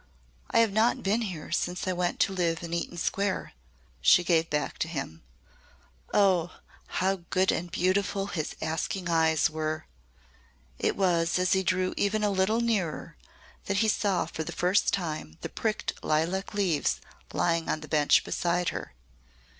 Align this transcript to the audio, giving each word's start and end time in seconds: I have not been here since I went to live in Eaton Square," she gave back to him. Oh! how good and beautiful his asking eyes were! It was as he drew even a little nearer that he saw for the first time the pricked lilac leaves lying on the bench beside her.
I 0.49 0.57
have 0.61 0.71
not 0.73 1.03
been 1.03 1.21
here 1.21 1.51
since 1.51 1.87
I 1.87 1.93
went 1.93 2.19
to 2.21 2.33
live 2.33 2.63
in 2.63 2.73
Eaton 2.73 2.97
Square," 2.97 3.53
she 4.01 4.23
gave 4.23 4.49
back 4.49 4.79
to 4.79 4.87
him. 4.87 5.21
Oh! 6.11 6.55
how 6.87 7.17
good 7.29 7.51
and 7.51 7.71
beautiful 7.71 8.25
his 8.25 8.55
asking 8.63 9.11
eyes 9.11 9.47
were! 9.47 9.85
It 10.79 10.95
was 10.95 11.37
as 11.37 11.53
he 11.53 11.61
drew 11.61 11.93
even 11.97 12.23
a 12.23 12.31
little 12.31 12.61
nearer 12.61 13.15
that 13.65 13.77
he 13.85 13.87
saw 13.87 14.25
for 14.25 14.43
the 14.43 14.51
first 14.51 14.91
time 14.91 15.37
the 15.41 15.49
pricked 15.49 15.93
lilac 16.03 16.55
leaves 16.55 16.99
lying 17.31 17.69
on 17.69 17.81
the 17.81 17.87
bench 17.87 18.23
beside 18.23 18.69
her. 18.69 18.95